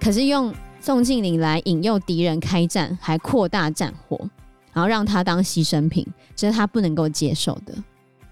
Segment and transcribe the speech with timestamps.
[0.00, 4.18] 可是用宋庆龄来引诱敌人开战，还扩大战火，
[4.72, 7.74] 然后让他当牺牲品，这是他不能够接受的。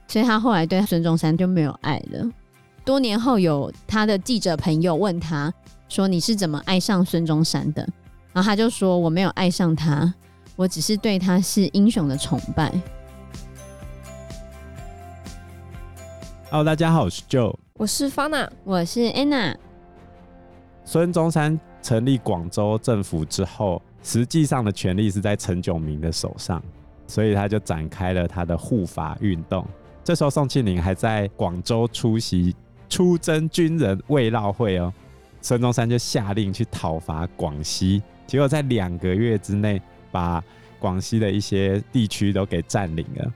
[0.08, 2.26] 所以他后来对孙中山就没有爱了。
[2.85, 5.53] 多年后，有他的记者朋友问他
[5.88, 7.87] 说：“你是怎么爱上孙中山的？”
[8.33, 10.14] 然后他就说：“我没有爱上他，
[10.54, 12.72] 我只是对他是英雄的崇拜。”
[16.56, 19.55] Hello，大家好，我是 Joe，我是 Fana，我是 Anna。
[20.87, 26.62] 孙中山成立广州政府之后，实际上的权力是在陈炯明的手上，
[27.06, 29.66] 所以他就展开了他的护法运动。
[30.02, 32.56] 这时候，宋庆龄还在广州出席
[32.88, 34.91] 出征军人慰劳会哦。
[35.42, 39.78] 孙中山就下令去讨伐广西，结果在两个月之内，
[40.11, 40.42] 把
[40.78, 43.30] 广西的一些地区都给占领了。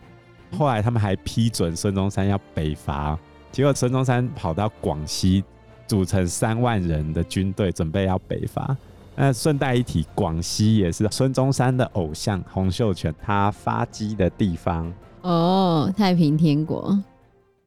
[0.57, 3.19] 后来他们还批准孙中山要北伐，
[3.53, 5.43] 结果孙中山跑到广西，
[5.87, 8.77] 组成三万人的军队，准备要北伐。
[9.17, 14.93] 那顺带一提，广西也是孙中山的偶像洪秀全他发迹的地方
[15.23, 16.99] 哦，太平天国。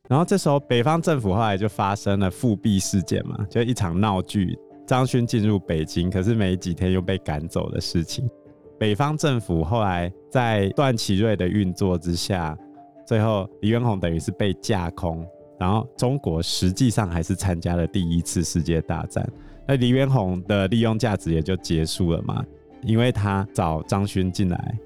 [0.07, 4.57] 然后这时候北方政府后来就发生了复辟事件嘛，就一场闹剧。
[4.85, 8.29] 张勋进入北京，可是没几天又被赶走的事情。
[8.79, 12.57] 北方政府后来在段祺瑞的运作之下。
[13.13, 15.23] 最后，黎元洪等于是被架空，
[15.59, 19.23] 然后中国实际上还是参加了第一次世界大战。
[19.67, 22.43] 那黎元洪的利用价值也就结束了嘛，
[22.81, 24.79] 因为他找张勋进来，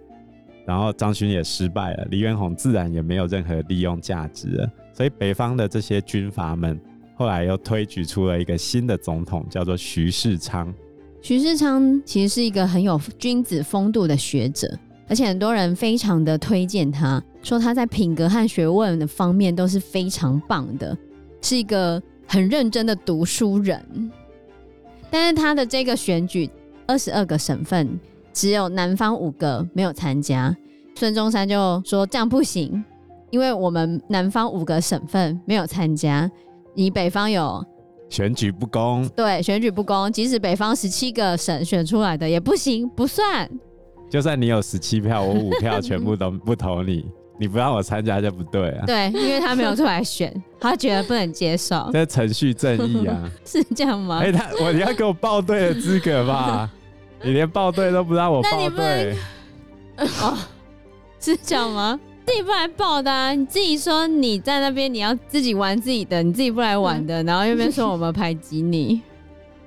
[0.65, 4.69] 然后张勋也失败了，黎元洪自然也没有任何利用价值了。
[4.91, 6.77] 所以北方的这些军阀们
[7.15, 10.73] 后来又推举出了一个新的总统，叫做徐世昌。
[11.21, 14.67] 徐世昌其实是一个很有君子风度的学者。
[15.09, 20.97] 而且很多人非常的推荐他，说他在品格和学问的方面都是非常棒的，
[21.41, 24.11] 是一个很认真的读书人。
[25.09, 26.49] 但是他的这个选举，
[26.85, 27.97] 二十二个省份
[28.33, 30.53] 只有南方五个没有参加，
[30.95, 32.83] 孙中山就说这样不行，
[33.29, 36.29] 因为我们南方五个省份没有参加，
[36.75, 37.65] 你北方有
[38.09, 43.49] 选举不公，对，选举不公，即使北方十七个省选出来的也不行，不算。
[44.09, 47.05] 就算你有十七票，我五票全部都不投你，
[47.37, 48.85] 你不让我参加就不对啊。
[48.85, 51.89] 对，因为他没有出来选，他觉得不能接受。
[51.93, 54.19] 这程序正义啊， 是这样吗？
[54.21, 56.69] 哎、欸，他我你要给我报队的资格吧？
[57.23, 59.15] 你连报队都不让我报队，
[59.97, 60.37] 哦，
[61.19, 61.99] 是这样吗？
[62.25, 63.33] 自己不来报的啊？
[63.33, 69.01] 你自己说你在那边，你要自己玩自己的，你自己不来玩的，嗯、然后又边说我们排挤你。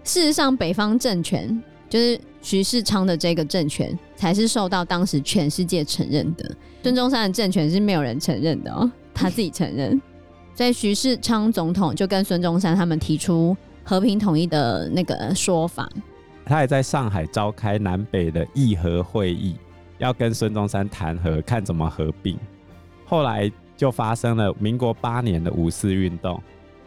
[0.05, 2.21] 事实上，北方政权就是。
[2.43, 9.99] 徐世昌的这个政权才是受到当时全世界承认的，孙中山的政权是没有人承认的哦， 他自己承认。
[10.55, 15.91] 所以徐世昌总统就跟孙中山他们提出和平统一的那个说法。
[16.45, 19.57] 他也在上海召开南北的议和会议，
[19.97, 22.39] 要跟孙中山谈和，看怎么合并。
[23.07, 26.39] 后来就发生了民国八年的五四运动。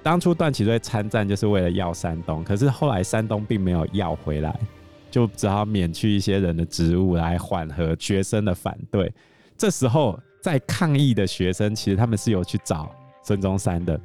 [0.03, 4.55] 当初段祺瑞参战就是为了要山东，可是后来山东并没有要回来。
[5.13, 9.13] 就只好免去一些人的职务来缓和学生的反对。
[9.55, 12.89] 这时候在抗议的学生，其实他们是有去找
[13.23, 13.99] 孙中山的。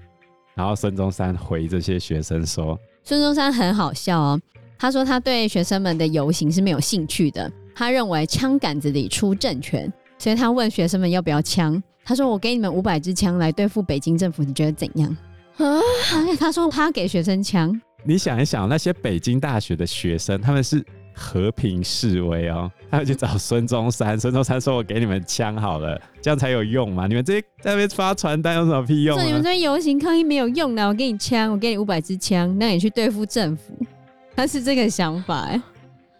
[0.54, 4.40] 然后孙中山回这些学生说：“孙中山很好笑哦，
[4.78, 7.50] 他说他对学生们的游行是没有兴趣的。
[7.74, 11.82] 他认为枪杆子里出政权，所以他问学生们要不要枪。
[12.04, 15.16] 他说：‘我给你们五百支枪来对付北京政府，你觉得怎样？’
[15.56, 15.80] 啊，
[16.38, 17.80] 他说他给学生枪。
[18.04, 20.84] 你想一想，那些北京大学的学生，他们是。”
[21.18, 24.18] 和平示威哦， 他要去找孙中山。
[24.18, 27.06] 孙中山说：“我给你们枪好了， 这样才有用嘛。
[27.08, 29.18] 你们这些在那边发传单有什么屁用？
[29.18, 33.74] 你们这边游行抗议没有用的，我给你枪，我给你五百支枪，那你去对付政府。
[34.36, 35.60] ”他是这个想法，哎，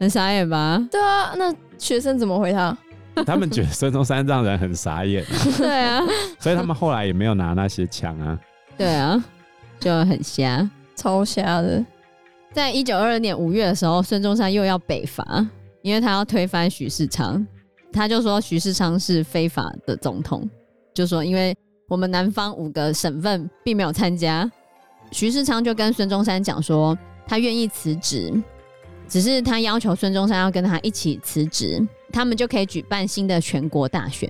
[0.00, 0.84] 很傻眼吧？
[0.90, 2.76] 对啊，那学生怎么回他？
[3.24, 5.24] 他们觉得孙中山让人很傻眼。
[5.56, 6.02] 对啊，
[6.38, 8.38] 所以他们后来也没有拿那些枪啊。
[8.76, 9.24] 对啊，
[9.80, 11.84] 就很瞎，超瞎的。
[12.58, 15.48] 在一九二二年五月的时候，孙中山又要北伐，
[15.80, 17.46] 因为他要推翻徐世昌，
[17.92, 20.50] 他就说徐世昌是非法的总统，
[20.92, 21.56] 就说因为
[21.88, 24.50] 我们南方五个省份并没有参加，
[25.12, 28.34] 徐世昌就跟孙中山讲说他愿意辞职，
[29.06, 31.80] 只是他要求孙中山要跟他一起辞职，
[32.12, 34.28] 他们就可以举办新的全国大选。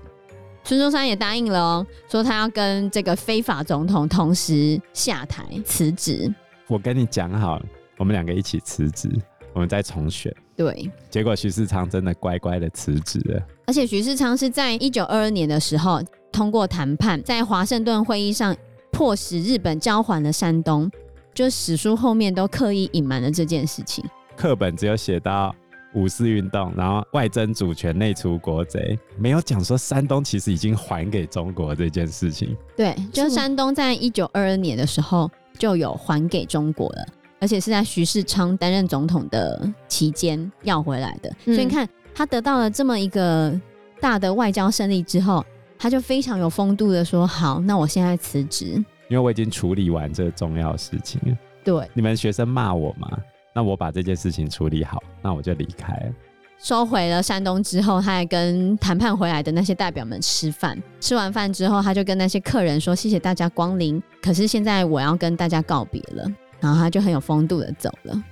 [0.64, 6.30] 孙中山也答应了哦，说他要跟这个非法总统同时下台辞职。
[6.66, 7.64] 我跟你讲好了。
[7.98, 9.10] 我们两个一起辞职，
[9.52, 10.34] 我们再重选。
[10.56, 13.42] 对，结果徐世昌真的乖乖的辞职了。
[13.66, 16.00] 而且徐世昌是在一九二二年的时候
[16.32, 18.56] 通过谈判，在华盛顿会议上
[18.90, 20.90] 迫使日本交还了山东，
[21.34, 24.04] 就史书后面都刻意隐瞒了这件事情。
[24.36, 25.54] 课本只有写到
[25.94, 32.56] 五四运动，然后外争主权、内除国贼，没有讲说山东其实已经还给中国这件事情。
[32.76, 37.06] 对，就山东在一九二二年的时候就有还给中国了，
[37.40, 41.30] 而且是在徐世昌担任总统的期间要回来的。
[41.44, 43.58] 嗯、所以你看，他得到了这么一个
[44.00, 45.44] 大的外交胜利之后，
[45.78, 48.66] 他就非常有风度的说：“好，那我现在辞职，
[49.08, 53.10] 因为我已经处理完这个重要的事情了。”对，你们学生骂我嘛？
[53.54, 56.12] 那我把这件事情处理好，那我就离开了。
[56.60, 60.76] 收回了山东之后，他还跟谈判回来的那些代表们吃饭。
[61.00, 66.28] 吃完饭之后，他就跟那些客人说：“谢谢大家光临，可是现在我要跟大家告别了。”
[66.60, 68.24] 然后他就很有风度的走了。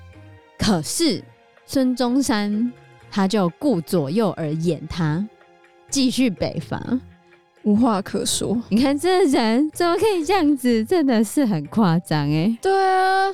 [0.59, 1.23] 可是
[1.65, 2.73] 孙中山
[3.11, 5.27] 他就顾左右而言他，
[5.89, 6.83] 继续北伐，
[7.63, 8.61] 无话可说。
[8.69, 10.85] 你看这人怎么可以这样子？
[10.85, 12.59] 真的是很夸张哎。
[12.61, 13.33] 对啊。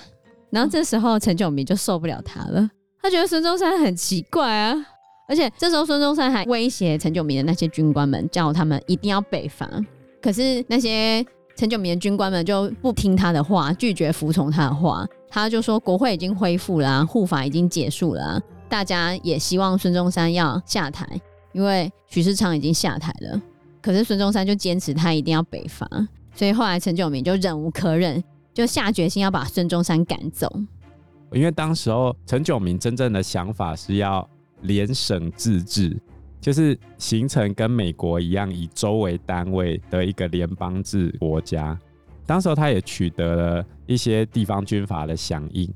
[0.51, 2.69] 然后这时候陈炯明就受不了他了，
[3.01, 4.87] 他觉得孙中山很奇怪啊，
[5.27, 9.67] 而且这时候孙中山还威胁陈炯明的那些军官们，叫他们一定要北伐。
[10.21, 11.25] 可是那些
[11.57, 15.07] 陈炯明的军官们就不听他的话，拒绝服从他的话。
[15.29, 21.07] 他就说国会已经恢复了啊，护法已经结束了，大家也希望孙中山要下台，
[21.53, 23.41] 因为许世昌已经下台了。
[23.81, 25.89] 可是孙中山就坚持他一定要北伐，
[26.35, 28.23] 所以后来陈炯明就忍无可忍。
[28.55, 30.47] 就下决心要把孙中山赶走，
[31.33, 34.29] 因为当时候陈炯明真正的想法是要
[34.61, 35.99] 联省自治，
[36.43, 41.79] 就是形成跟美国一样以州为单位的一个联邦制国家。
[42.27, 45.73] 当时候他也取得了一些地方军阀的响应，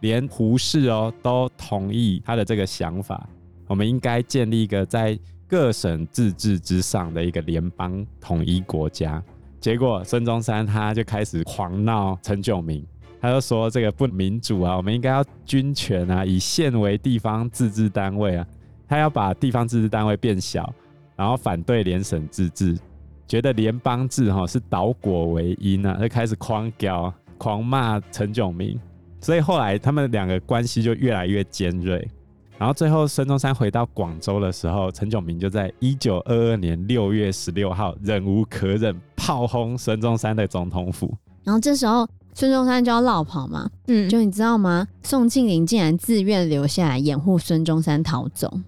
[0.00, 3.26] 连胡适哦都同意他的这个想法。
[3.66, 5.18] 我们应该建立一个在
[5.48, 9.22] 各省自治之上的一个联邦统一国家。
[9.60, 12.84] 结果孙中山他就开始狂闹陈炯明，
[13.18, 18.46] 他就说这个不民主啊，我们应该要军权啊，以县为地方自治单位啊，
[18.92, 20.70] 他要把地方自治单位变小，
[21.16, 22.78] 然后反对联省自治，
[23.26, 28.78] 觉得联邦制哈是倒果为因啊，就开始狂飙狂骂陈炯明，
[29.18, 32.06] 所以后来他们两个关系就越来越尖锐。
[32.58, 41.16] 然后最后，孙中山回到广州的时候，陈炯明就在一九二二年六月十六号忍无可忍，炮轰孙中山的总统府。
[41.44, 44.86] 然后这时候，孙中山就要落跑嘛，嗯，就你知道吗？
[45.02, 48.60] 宋庆龄竟然自愿留下来掩护孙中山逃走。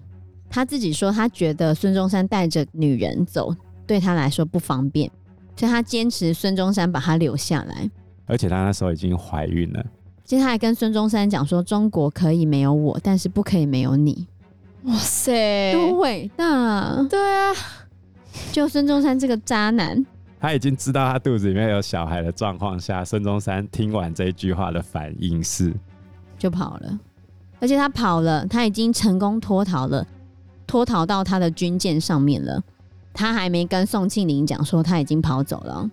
[0.55, 3.53] 他自己说，他觉得孙中山带着女人走
[3.85, 5.11] 对他来说不方便，
[5.53, 7.91] 所以他坚持孙中山把他留下来。
[8.25, 9.85] 而且他那时候已经怀孕了。
[10.23, 14.27] 接下来跟孙中山讲说：“中国可以没有我，但是不可以没有你。”
[14.83, 17.05] 哇塞，多伟大！
[17.09, 17.53] 对啊，
[18.53, 20.05] 就孙中山这个渣男，
[20.39, 25.73] 他已经知道他肚子里面有小孩的状况下，孙中山听完这句话的反应是
[26.39, 26.97] 就跑了，
[27.59, 30.07] 而且他跑了，他已经成功脱逃了，
[30.67, 32.61] 脱逃到他的军舰上面了。
[33.13, 35.89] 他还没跟宋庆龄讲说他已经跑走了，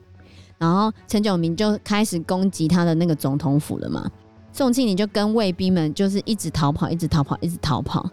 [0.58, 4.10] 然后陈炯明就开始攻击他的那个总统府了嘛。
[4.52, 8.10] 宋庆龄就跟卫兵们就是一直逃跑，一直逃跑，一直逃跑。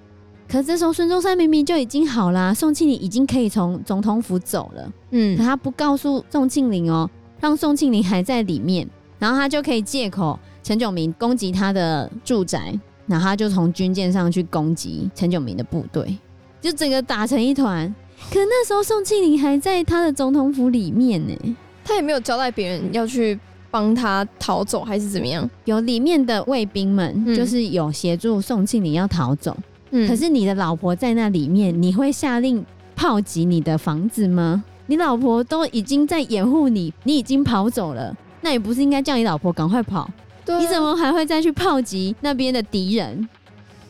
[0.48, 4.92] 可是这时候孙中山明明就已经好啦，宋庆龄已经可以从总统府走了。
[5.12, 7.10] 嗯，可他不告诉宋庆龄哦，
[7.40, 16.18] 让宋庆龄还在里面，然后他就可以借口陈炯明攻击他的住宅，然后他就从军舰上去攻击陈炯明的部队，
[16.62, 17.94] 就整个打成一团。
[18.32, 23.40] 可那时候宋庆龄还在他的总统府里面呢，他也没有交代别人要去。
[23.72, 25.48] 帮他逃走还是怎么样？
[25.66, 29.56] 有里面的卫兵们，就是有协助宋庆龄要逃走。
[29.92, 34.64] 嗯，可是你的老婆在那里面，你会下令炮击你的房子吗？
[34.88, 38.12] 你老婆都已经在掩护你，你已经跑走了，
[38.42, 40.10] 那也不是应该叫你老婆赶快跑？
[40.44, 43.30] 对啊，你怎么还会再去炮击那边的敌人？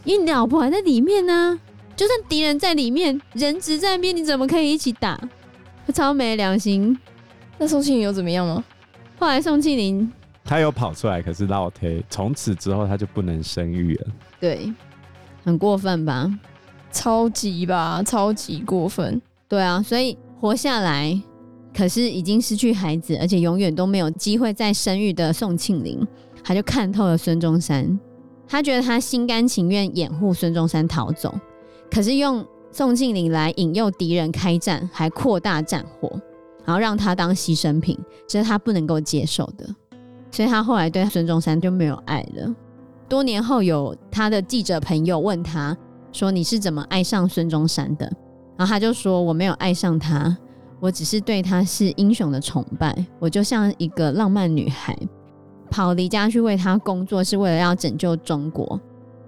[0.04, 1.58] 因为你老婆还在里面呢。
[2.00, 5.20] 就算敌人在里面，人质在那边，你怎么可以一起打？
[5.94, 6.98] 超没良心。
[7.58, 8.64] 那宋庆龄有怎么样吗？
[9.18, 10.10] 后来宋庆龄
[10.46, 14.08] 他有跑出来，可是落胎，从此之后他就不能生育了。
[14.40, 14.74] 对，
[15.44, 16.32] 很过分吧？
[16.90, 19.22] 超级吧，超级过分。
[19.50, 21.22] 对啊，所以活下来，
[21.76, 26.08] 可是已经失去孩子，而且永远都没有机会再生育的宋庆龄，
[26.46, 28.00] 他就看透了孙中山。
[28.48, 31.38] 他觉得他心甘情愿掩护孙中山逃走，
[31.92, 36.12] 可是用宋庆龄来引诱敌人开战，还扩大战火。
[36.66, 39.68] 然后让他当牺牲品，这是他不能够接受的，
[40.30, 42.56] 所以他后来对孙中山就没有爱了。
[43.08, 45.76] 多年后，有他的记者朋友问他
[46.12, 48.06] 说：“你是怎么爱上孙中山的？”
[48.56, 50.38] 然后他就说：“我没有爱上他，
[50.80, 54.96] 我只是对他是英雄的崇拜，我就像一个浪漫女孩，
[55.72, 58.80] 跑离家去为他工作，是为了要拯救中国。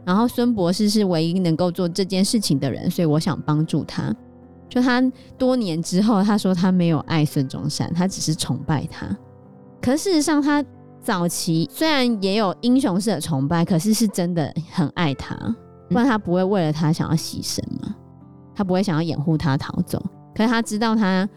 [0.05, 4.13] 然后孙博士是唯一能够做这件事情的人，所以我想帮助他。
[4.67, 5.01] 就他
[5.37, 9.05] 多年之后，他说他没有爱孙中山，他只是崇拜他。
[9.81, 10.63] 可事实上，他
[11.01, 15.35] 早期虽然也有英雄式的崇拜，可是是真的很爱他，
[15.89, 17.95] 不然他不会为了他想要牺牲嘛，
[18.55, 20.01] 他不会想要掩护他逃走。
[20.33, 21.27] 可是他知道他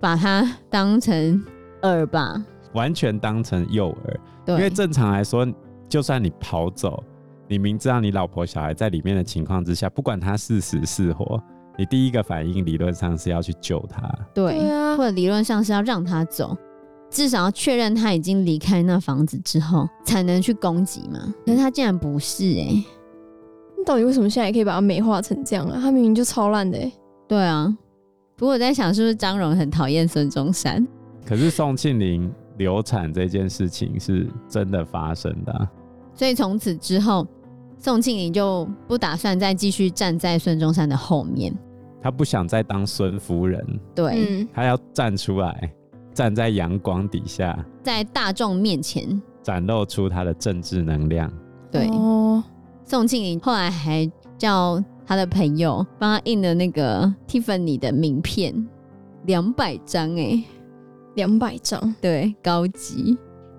[0.00, 1.40] 把他当成
[1.82, 4.16] 饵吧，完全当成诱饵。
[4.44, 5.46] 对，因为正常来说，
[5.88, 7.02] 就算你跑走，
[7.48, 11.42] 你明知道你老婆小孩在里面的情况之下，不管他是死是活。
[11.78, 14.02] 你第一个反应理论上是要去救他，
[14.34, 16.56] 对，对啊，或者理论上是要让他走，
[17.08, 21.32] 至少要确认他已经离开那房子之后，才能去攻击嘛。
[21.46, 22.84] 可是他竟然不是哎、欸，
[23.76, 25.78] 那到底为什么现在可以把他美化成这样啊？
[25.80, 26.92] 他明明就超烂的哎、欸。
[27.28, 27.72] 对啊，
[28.36, 30.84] 不过我在想，是不是张荣很讨厌孙中山？
[31.24, 35.70] 可是宋庆龄流产这件事情是真的发生的、啊，
[36.12, 37.24] 所以从此之后，
[37.78, 41.54] 宋庆龄就不打算再继续站在孙中山的后面。
[42.02, 45.72] 他不想再当孙夫人，对、嗯，他要站出来，
[46.12, 51.32] 站在阳光底下，在大众面前展露出他的政治能量。
[51.70, 52.42] 对，哦、
[52.84, 58.68] 宋庆龄后来还叫他的朋友帮他印了那个 Tiffany 的名片，
[59.26, 60.42] 两百张哎，
[61.14, 63.18] 两百张，对，高级。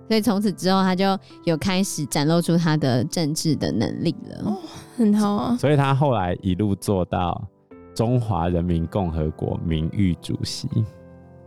[0.09, 4.57] 所以从此之后，他就有开始展露出他的政治的能力了，哦，
[4.97, 5.55] 很好啊。
[5.55, 7.47] 所以他后来一路做到。
[7.95, 10.69] 中华人民共和国名誉主席，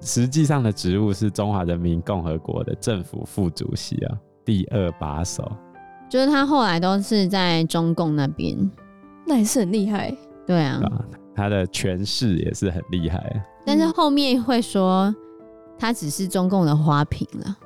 [0.02, 5.50] 实际上的职务是中华人民共和国的政府副主席啊，第二把手。
[6.10, 8.70] 就是他后来都是在中共那边，
[9.26, 10.14] 那也是很厉害。
[10.46, 10.78] 对啊，
[11.34, 13.42] 他的权势也是很厉害。
[13.64, 15.14] 但是后面会说
[15.78, 17.56] 他只是中共的花瓶了，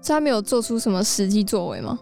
[0.00, 1.98] 所以他没有做出什么实际作为吗？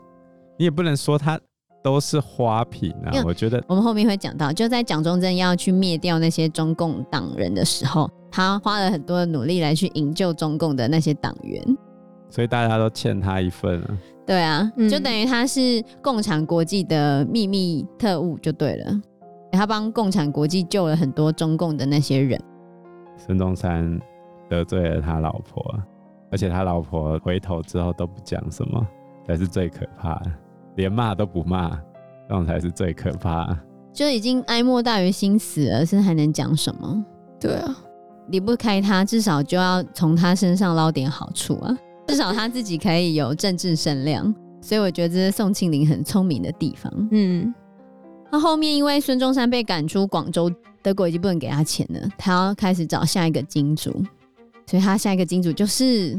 [0.59, 1.39] 你也不能说他。
[1.83, 3.23] 都是花瓶啊！
[3.25, 11.65] 我觉得我们后面会讲到，就在蒋中正要去灭掉那些中共党人的时候，他花了很多的努力来去营救中共的那些党员，
[12.29, 13.99] 所以大家都欠他一份啊。
[14.27, 19.01] 对啊，就等于他是共产国际的秘密特务就对了，
[19.53, 22.37] 他帮共产国际救了很多中共的那些人。
[23.17, 23.97] 孙中山
[24.51, 25.65] 得罪了他老婆，
[26.31, 28.87] 而且他老婆回头之后都不讲什么，
[29.27, 30.33] 才是最可怕的。
[30.77, 31.71] 连骂都不骂，
[32.29, 33.57] 这种才是最可怕。
[33.93, 37.05] 就已经哀莫大于心死了，是还能讲什么？
[37.41, 37.77] 对啊，
[38.29, 41.77] 离不开他，至少就要从他身上捞点好处啊。
[42.07, 46.93] 至少他自己可以有政治声量，所以我觉得这是宋庆龄很聪明的地方。
[47.11, 47.55] 嗯，
[48.31, 50.51] 那后面因为孙中山被赶出广州，
[50.83, 54.05] 德国已经不能给他钱了，他要开始找下一个金主，
[54.67, 56.19] 所以他下一个金主就是。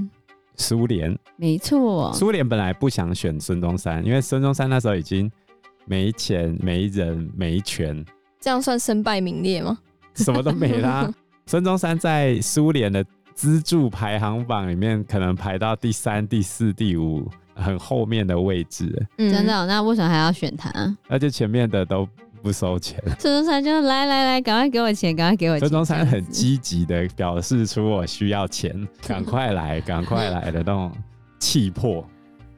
[0.60, 5.32] 苏联没错，苏联本来不想选孙中山，因为孙中山那时候已经
[5.86, 8.04] 没钱、没人、没权，
[8.40, 9.78] 这样算身败名裂吗？
[10.16, 11.14] 什么都没啦。
[11.46, 19.06] 孙中山在苏联的资助排行榜里面，可能排到第三、第四、第五，很后面的位置。
[19.20, 19.68] 嗯、真的、哦？
[19.68, 20.72] 那为什么还要选他？
[21.08, 22.10] 而且前面的都。
[22.48, 25.68] 不收钱，孙中山就来来来，赶快给我钱，赶快给我钱。
[25.68, 30.90] 孙中山很积极的表示出我需要钱， 赶快来，赶快来的那种
[31.40, 32.08] 气魄，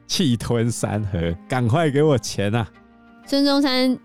[0.06, 1.18] 气吞山河，
[1.48, 2.64] 赶快给我钱啊！
[3.26, 3.98] 孙中山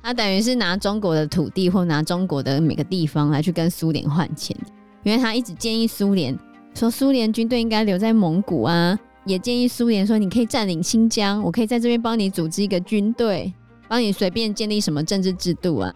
[0.00, 4.56] 他等于是拿中国的土地或拿中国的每个地方来去跟苏联换钱，
[5.02, 6.38] 因为他一直建议苏联
[6.72, 13.52] 说苏联军队应该留在蒙古啊，也建议苏联说你可以占领新疆，我可以在这边帮你组织一个军队。
[13.92, 15.94] 帮你随便建立什么政治制度啊？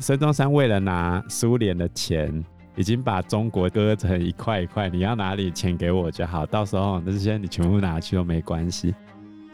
[0.00, 2.44] 孙中山为了拿苏联的钱，
[2.76, 4.90] 已经把中国割成一块一块。
[4.90, 8.94] 你要哪里钱给我就好，到时候那些你全部拿去都没关系。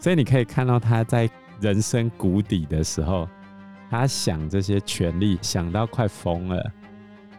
[0.01, 3.29] 所以你可以看到他在人生谷底的时候，
[3.89, 6.73] 他想这些权利想到快疯了。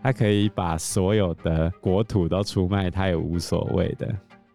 [0.02, 4.08] 他可以把所有的国土都出卖，他也无所谓的。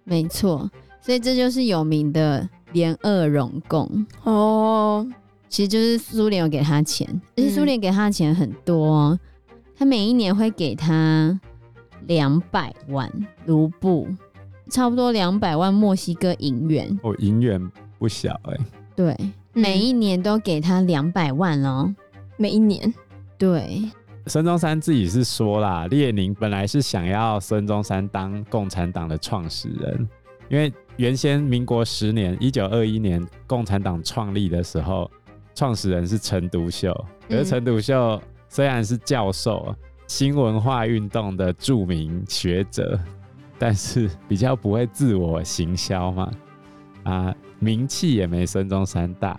[0.04, 0.66] 没错，
[1.02, 5.06] 所以这就是有名的联俄容共哦。
[5.52, 7.06] 其实就是苏联有给他钱，
[7.36, 9.20] 而且苏联给他的钱很多，哦，
[9.76, 11.38] 他每一年会给他
[12.06, 13.12] 两百万
[13.44, 14.08] 卢布，
[14.70, 16.98] 差不多两百万墨西哥银元。
[17.02, 18.56] 哦，银元不小哎。
[18.96, 19.14] 对，
[19.52, 21.94] 每一年都给他两百万哦，
[22.38, 22.90] 每一年。
[23.36, 23.82] 对，
[24.28, 30.08] 孙中山自己是说啦，列宁本来是想要孙中山当共产党的创始人，
[30.48, 35.10] 因为原先民国十年，一九二一年共产党创立的时候。
[35.54, 36.92] 创始人是陈独秀，
[37.28, 39.74] 可是陈独秀虽然是教授，
[40.06, 42.98] 新文化运动的著名学者，
[43.58, 46.30] 但是比较不会自我行销嘛，
[47.04, 49.38] 啊，名气也没孙中山大，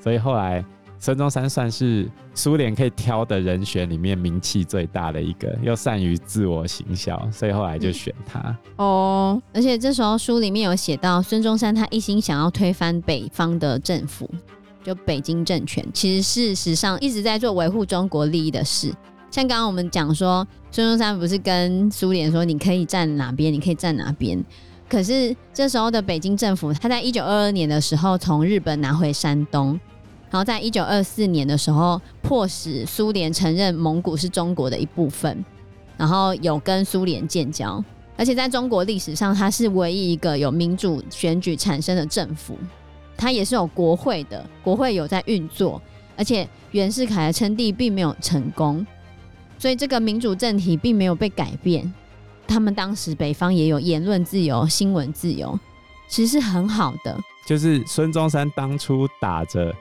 [0.00, 0.64] 所以后来。
[0.96, 8.40] 孙中山算是苏联可以挑的人选里面名气最大的一个，又善于自我行销，所以后来就选他。
[8.40, 14.30] 嗯、哦，而且这时候书里面有写到，孙中山他一心想要推翻北方的政府，
[14.84, 18.94] 就北京政权，其实事实上一直在做维护中国利益的事。
[19.30, 24.44] 像刚刚我们讲说，孙中山不是跟苏联说你可以站哪边，你可以站哪边，
[24.88, 29.80] 可是这时候的北京政府，他在一九二二年的时候从日本拿回山东。
[30.30, 35.44] 然后在一九二四年的时候，迫使苏联承认蒙古是中国的一部分，
[35.96, 37.82] 然后有跟苏联建交，
[38.16, 42.58] 而且在中国历史上，它是唯一一个有民主选举产生的政府，
[43.16, 45.80] 它也是有国会的，国会有在运作，
[46.16, 48.86] 而且袁世凯的称帝并没有成功，
[49.58, 51.92] 所以这个民主政体并没有被改变。
[52.46, 55.58] 他们当时北方也有言论自由、新闻自由，
[56.08, 57.18] 其实是很好的。
[57.46, 59.74] 就是孙中山当初打着。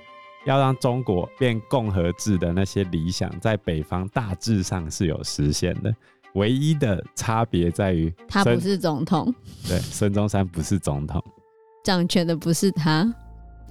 [0.45, 5.95] 要让中国变共和制的那些理想，在北方大致上是有实现的。
[6.33, 9.33] 唯一的差别在于，他不是总统。
[9.65, 11.23] 对，孙中山不是总统，
[11.81, 13.09] 掌权的不是他。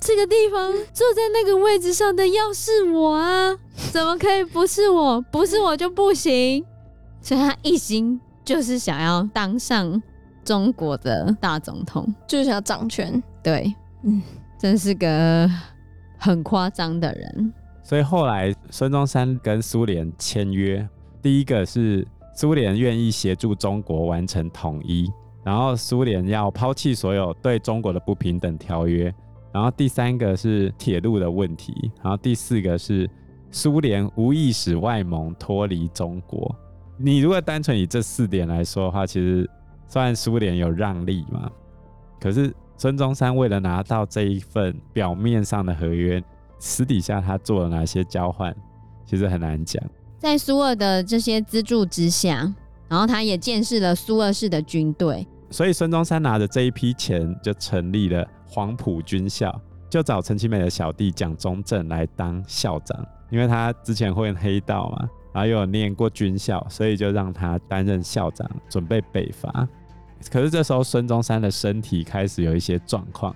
[0.02, 3.56] 这个地方坐在那个位置上的要是我啊，
[3.90, 5.20] 怎么可以不是我？
[5.30, 6.62] 不是我就不行。
[7.22, 10.02] 所以他一心就是想要当上
[10.44, 13.22] 中国的大总统，就是想要掌权。
[13.42, 14.20] 对，嗯，
[14.58, 15.48] 真是个。
[16.24, 20.88] 很夸张的人，所以后来孙中山跟苏联签约，
[21.20, 25.10] 第一个是苏联愿意协助中国完成统一，
[25.42, 29.12] 然后苏联要抛弃所有对中国的不平等条约，
[29.52, 33.08] 然后第三个是铁路的问题，然后第四个是
[33.50, 36.54] 苏联无意使外蒙脱离中国。
[36.96, 39.48] 你如果单纯以这四点来说的话，其实
[39.86, 41.50] 虽然苏联有让利嘛，
[42.20, 42.52] 可是。
[42.78, 46.20] 孙中山为了拿到这一份表面上的合约，
[46.58, 48.52] 私底下他做了哪些交换，
[49.06, 49.80] 其实很难讲。
[50.18, 52.52] 在苏俄的这些资助之下，
[52.88, 59.54] 然后他也见识了苏俄式的军队，所以孙中山拿着这一批钱就成立了黄埔军校，
[59.90, 62.98] 就找陈其美的小弟蒋中正来当校长，
[63.30, 69.68] 因为他之前混黑道嘛，然后又有念过军校，所以就让他担任校长，准备北伐。
[70.30, 73.34] 可是这时候，孙中山的身体开始有一些状况。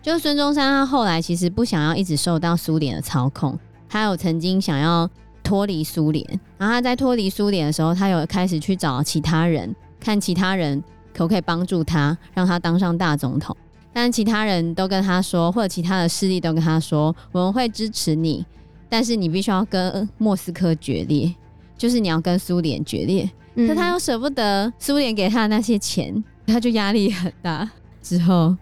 [0.00, 5.10] 就孙中山他后来其实不想要一直受到苏联的操控，他有曾经想要
[5.42, 6.24] 脱离苏联。
[6.56, 10.82] 然后他在脱离苏联的时候，他有开始去找其他人，看其他人
[11.18, 13.56] 可不可以帮助他，让他当上大总统。
[13.92, 18.46] 但其他人都跟他说，或者其他的势力都跟他说，我们会支持你，
[18.88, 21.34] 但是你必须要跟莫斯科决裂，
[21.76, 23.28] 就是你要跟苏联决裂。
[23.56, 27.68] 可他又舍不得苏联给他的那些钱，他就压力很大。
[28.00, 28.56] 之后，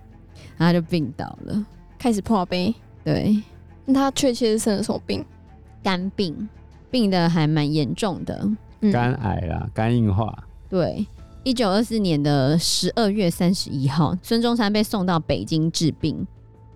[0.57, 1.66] 他就病倒了，
[1.99, 2.75] 开始破杯。
[3.05, 3.42] 对，
[3.85, 5.23] 那他确切是生了什么病？
[5.83, 6.49] 肝病，
[6.90, 8.49] 病的还蛮严重的。
[8.90, 10.45] 肝癌啦，肝硬化。
[10.71, 11.07] 对，
[11.46, 16.26] 一九二四年的十二月三十一号，孙中山被送到北京治病。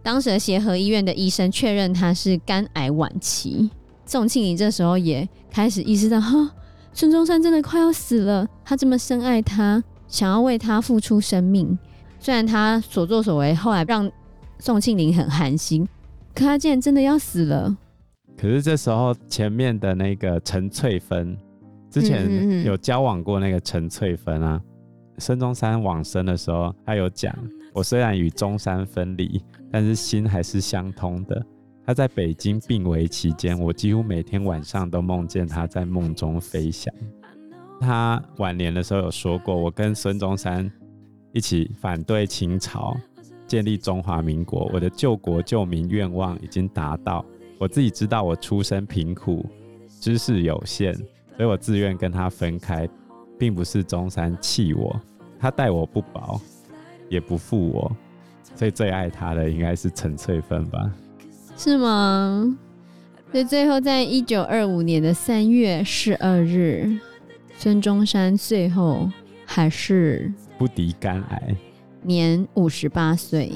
[0.01, 3.69] 当时的协和医院的医生确认他是肝癌晚期。
[4.07, 6.53] 宋庆龄这时候也开始意识到，哈。
[6.93, 11.77] 孙中山真的快要死了，他这么深爱他，想要为他付出生命。
[12.21, 14.09] 虽然他所作所为后来让
[14.61, 15.85] 宋庆龄很寒心，
[16.33, 17.77] 可他竟然真的要死了。
[18.39, 21.37] 可是这时候前面的那个陈翠芬，
[21.91, 24.61] 之前有交往过那个陈翠芬啊。
[25.19, 27.35] 孙、嗯嗯嗯、中山往生的时候，他有讲：
[27.75, 31.45] 我虽然与中山分离，但是心还是相通的。
[31.85, 36.95] 他在北京病危期间，我几乎每天晚上都梦见他在梦中飞翔。
[37.81, 40.71] 他晚年的时候有说过：“我跟孙中山
[41.33, 42.97] 一起反对清朝，
[43.47, 44.71] 建立中华民国。
[44.73, 47.25] 我的救国救民愿望已经达到。
[47.59, 49.45] 我自己知道我出身贫苦，
[50.01, 50.95] 知识有限，
[51.41, 52.87] 所以我自愿跟他分开，
[53.39, 55.01] 并不是中山气我，
[55.39, 56.39] 他待我不薄，
[57.09, 57.97] 也不负我，
[58.55, 60.93] 所以最爱他的应该是陈翠芬吧。”
[61.57, 62.55] 是吗？
[63.33, 66.99] 所以最后，在一九二五年的三月十二日，
[67.57, 69.11] 孙中山最后
[69.47, 71.57] 还是不敌肝癌，
[72.03, 73.51] 年五十八岁。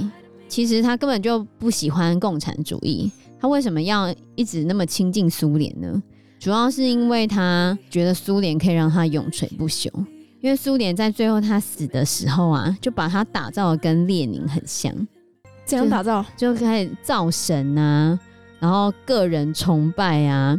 [0.48, 6.02] 其实他根本就不喜欢共产主义，他为什么要一直那么亲近苏联呢？
[6.44, 9.88] 主要是因为他觉得苏联可以让他永垂不朽。
[10.42, 14.92] 因为苏联在最后他死的时候啊，就把他打造的跟列宁很像。
[15.64, 16.22] 怎样打造？
[16.36, 18.20] 就，就开始造神啊，
[18.58, 20.54] 然后个人崇拜啊，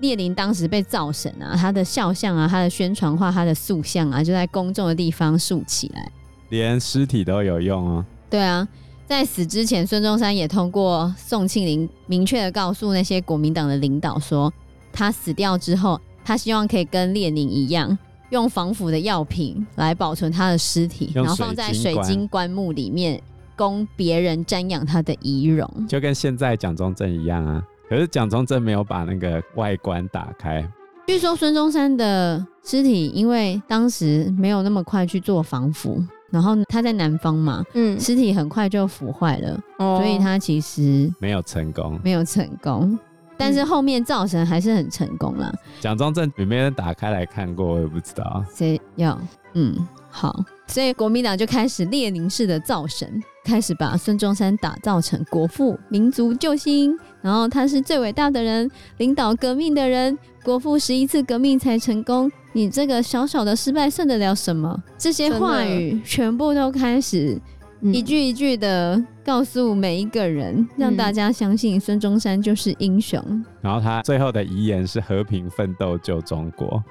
[0.00, 6.10] 列宁当时被造神啊，他的肖像啊，他的宣传画，他的塑像啊，就在公众的地方竖起来，
[6.48, 8.04] 连尸体都有用啊。
[8.28, 8.66] 对啊，
[9.06, 14.52] 在死之前，孙中山也通过宋庆龄明确的告诉那些国民党的领导说，
[14.92, 17.96] 他死掉之后，他希望可以跟列宁一样，
[18.30, 23.20] 用防腐的药品来保存他的尸体，然后放在水晶棺木里面，
[23.56, 27.62] 供别人瞻仰他的遗容，就跟现在蒋中正一样啊。
[27.88, 30.66] 可是蒋中正没有把那个外观打开。
[31.06, 42.98] 据说孙中山的尸体因为当时没有那么快去做防腐，然后他在南方嘛，嗯，尸体很快就腐坏了，哦，所以他其实没有成功，没有成功。
[43.36, 45.52] 但是后面造神还是很成功了。
[45.80, 47.66] 奖状证有没有人打开来看过？
[47.66, 48.44] 我也不知道。
[48.54, 49.18] 谁要？
[49.54, 49.76] 嗯，
[50.10, 50.44] 好。
[50.66, 64.82] 所以国民党就开始列宁式的造神，开始把孙中山打造成国父、民族救星，然后他是最伟大的人，领导革命的人，国父十一次革命才成功，你这个小小的失败算得了什么？
[64.96, 67.38] 这些话语全部都开始
[67.82, 73.20] 一句一句的告诉每一个人，嗯、让大家相信孙中山就是英雄。
[73.60, 76.82] 然后他最后的遗言是和平奋斗救中国。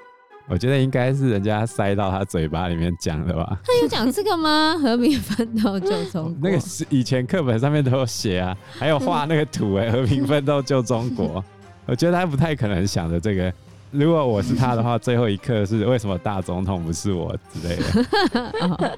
[0.49, 3.57] 我觉得应该是人家塞到他嘴巴里面讲的吧。
[3.63, 4.75] 他有讲这个吗？
[4.83, 6.35] 和平奋斗救中国。
[6.41, 11.41] 那个是以前课本上面都有写啊，还有画那个图哎， 和平奋斗救中国。
[11.85, 13.53] 我觉得他不太可能想着这个。
[13.91, 18.97] 如果我是他的话， 最后一刻是为什么大总统不是我之类的。